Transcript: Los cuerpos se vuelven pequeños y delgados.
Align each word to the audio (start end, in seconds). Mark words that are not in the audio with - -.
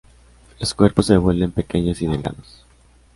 Los 0.59 0.73
cuerpos 0.73 1.05
se 1.05 1.17
vuelven 1.17 1.51
pequeños 1.51 2.01
y 2.01 2.07
delgados. 2.07 2.65